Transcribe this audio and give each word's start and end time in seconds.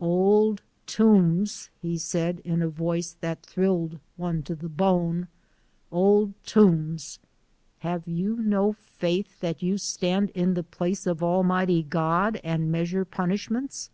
"Old 0.00 0.62
Toombs!" 0.86 1.70
he 1.82 1.98
said 1.98 2.38
in 2.44 2.62
a 2.62 2.68
voice 2.68 3.16
that 3.20 3.42
thrilled 3.44 3.98
one 4.16 4.44
to 4.44 4.54
the 4.54 4.68
bone, 4.68 5.26
"Old 5.90 6.34
Toombs! 6.46 7.18
Have 7.80 8.06
you 8.06 8.36
no 8.36 8.74
faith, 8.74 9.40
that 9.40 9.60
you 9.60 9.76
stand 9.76 10.30
in 10.36 10.54
the 10.54 10.62
place 10.62 11.04
of 11.04 11.20
Almighty 11.20 11.82
God 11.82 12.40
and 12.44 12.70
measure 12.70 13.04
punishments?" 13.04 13.90